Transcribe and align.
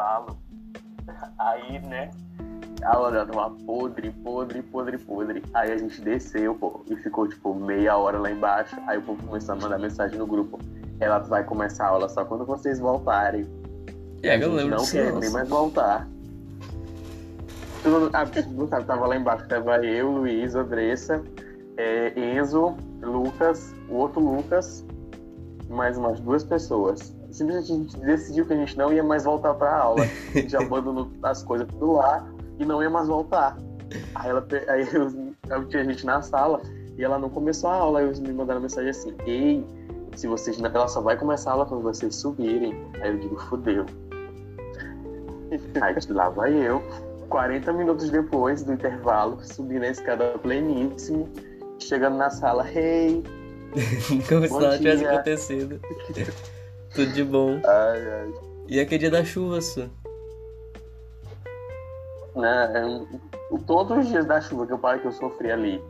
intervalo. 0.00 0.36
Aí, 1.38 1.78
né? 1.80 2.10
A 2.82 3.10
já 3.12 3.26
tava 3.26 3.50
podre, 3.66 4.10
podre, 4.10 4.62
podre, 4.62 4.96
podre. 4.98 5.42
Aí 5.52 5.72
a 5.72 5.76
gente 5.76 6.00
desceu, 6.00 6.54
pô, 6.54 6.80
e 6.88 6.96
ficou 6.96 7.28
tipo 7.28 7.54
meia 7.54 7.96
hora 7.96 8.18
lá 8.18 8.30
embaixo. 8.30 8.76
Aí 8.86 8.96
o 8.96 9.02
povo 9.02 9.22
começou 9.26 9.54
a 9.54 9.58
mandar 9.58 9.78
mensagem 9.78 10.18
no 10.18 10.26
grupo. 10.26 10.58
Ela 10.98 11.18
vai 11.18 11.44
começar 11.44 11.86
a 11.86 11.88
aula 11.88 12.08
só 12.08 12.24
quando 12.24 12.44
vocês 12.46 12.78
voltarem. 12.78 13.46
É, 14.22 14.30
a 14.30 14.38
eu 14.38 14.58
gente 14.58 14.70
não 14.70 14.78
disso, 14.78 14.92
quer 14.92 15.06
nossa. 15.08 15.20
nem 15.20 15.30
mais 15.30 15.48
voltar. 15.48 16.08
Todo- 17.82 18.10
A 18.14 18.24
Gustavo 18.24 18.84
tava 18.84 19.06
lá 19.06 19.16
embaixo, 19.16 19.46
tava 19.48 19.84
eu, 19.84 20.10
Luiz, 20.10 20.54
Andressa, 20.54 21.22
é, 21.76 22.12
Enzo, 22.18 22.76
Lucas, 23.02 23.74
o 23.88 23.94
outro 23.94 24.20
Lucas, 24.20 24.84
mais 25.68 25.96
umas 25.98 26.20
duas 26.20 26.44
pessoas. 26.44 27.14
Simplesmente 27.32 27.72
a 27.72 27.76
gente 27.76 27.96
decidiu 27.98 28.46
que 28.46 28.52
a 28.52 28.56
gente 28.56 28.76
não 28.76 28.92
ia 28.92 29.02
mais 29.02 29.24
voltar 29.24 29.54
pra 29.54 29.76
aula. 29.76 30.02
A 30.02 30.38
gente 30.38 30.56
abandonou 30.56 31.08
as 31.22 31.42
coisas 31.42 31.66
tudo 31.68 31.92
lá 31.92 32.26
e 32.58 32.64
não 32.64 32.82
ia 32.82 32.90
mais 32.90 33.08
voltar. 33.08 33.56
Aí, 34.14 34.30
ela, 34.30 34.46
aí 34.68 34.88
eu, 35.50 35.64
tinha 35.68 35.84
gente 35.84 36.04
na 36.06 36.22
sala 36.22 36.60
e 36.96 37.04
ela 37.04 37.18
não 37.18 37.28
começou 37.28 37.70
a 37.70 37.74
aula. 37.74 38.00
Aí 38.00 38.06
eles 38.06 38.20
me 38.20 38.32
mandaram 38.32 38.60
mensagem 38.60 38.90
assim: 38.90 39.14
Ei, 39.26 39.64
se 40.14 40.26
vocês. 40.26 40.58
não- 40.58 40.70
Ela 40.70 40.88
só 40.88 41.00
vai 41.00 41.16
começar 41.16 41.50
a 41.50 41.52
aula 41.54 41.66
quando 41.66 41.82
vocês 41.82 42.14
subirem. 42.16 42.74
Aí 43.00 43.10
eu 43.10 43.18
digo: 43.18 43.36
Fudeu. 43.36 43.86
Aí 45.80 45.96
lá 46.10 46.28
vai 46.28 46.52
eu, 46.54 46.80
40 47.28 47.72
minutos 47.72 48.08
depois 48.10 48.62
do 48.62 48.72
intervalo, 48.72 49.38
subindo 49.42 49.82
a 49.82 49.88
escada 49.88 50.38
pleníssimo, 50.38 51.28
chegando 51.78 52.16
na 52.16 52.30
sala: 52.30 52.68
Hey, 52.68 53.24
Como 54.28 54.46
se 54.46 54.52
nada 54.52 54.78
tivesse 54.78 55.04
acontecido. 55.06 55.80
Tudo 56.94 57.12
de 57.12 57.24
bom. 57.24 57.60
ai, 57.64 58.10
ai. 58.12 58.32
E 58.68 58.80
aquele 58.80 58.98
dia 59.00 59.10
da 59.10 59.24
chuva, 59.24 59.60
Su? 59.60 59.88
né? 62.36 62.72
é 62.74 63.56
Todos 63.66 63.98
os 63.98 64.08
dias 64.08 64.24
da 64.26 64.40
chuva 64.40 64.66
que 64.66 64.72
eu 64.72 64.78
parei 64.78 65.00
que 65.00 65.08
eu 65.08 65.12
sofri 65.12 65.50
ali. 65.50 65.82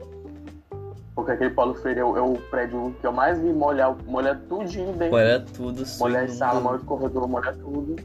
Porque 1.15 1.33
aquele 1.33 1.51
Paulo 1.51 1.75
Freire 1.75 2.01
é 2.01 2.05
o, 2.05 2.17
é 2.17 2.21
o 2.23 2.35
prédio 2.51 2.95
que 3.01 3.07
eu 3.07 3.13
mais 3.13 3.39
vi 3.39 3.53
molhar, 3.53 3.95
molhar 4.07 4.39
tudinho 4.49 4.93
dentro. 4.95 5.17
Olha 5.17 5.41
tudo, 5.55 5.85
Su. 5.85 5.99
molhar 5.99 6.27
Não- 6.29 6.63
molhar 6.63 6.81
o 6.81 6.85
corredor, 6.85 7.29
molhar 7.29 7.55
tudo. 7.57 7.97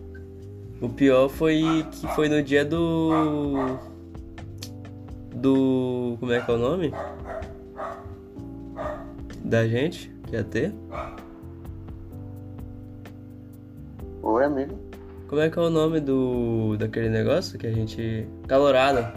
O 0.81 0.89
pior 0.89 1.29
foi 1.29 1.85
que 1.91 2.07
foi 2.09 2.27
no 2.27 2.43
dia 2.43 2.65
do. 2.65 3.77
Do. 5.33 6.17
Como 6.19 6.31
é 6.33 6.41
que 6.41 6.51
é 6.51 6.53
o 6.53 6.57
nome? 6.57 6.93
Da 9.45 9.65
gente, 9.65 10.13
que 10.27 10.35
ia 10.35 10.43
ter. 10.43 10.73
Oi, 14.25 14.43
amigo. 14.43 14.75
Como 15.27 15.39
é 15.39 15.51
que 15.51 15.59
é 15.59 15.61
o 15.61 15.69
nome 15.69 15.99
do. 15.99 16.75
daquele 16.77 17.09
negócio 17.09 17.59
que 17.59 17.67
a 17.67 17.71
gente. 17.71 18.27
Calorada. 18.47 19.13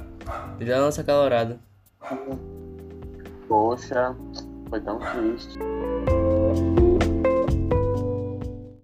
Já 0.61 0.77
a 0.77 0.81
nossa 0.83 1.03
calorada. 1.03 1.59
Poxa, 3.49 4.15
foi 4.69 4.81
tão 4.83 4.99
triste. 4.99 5.59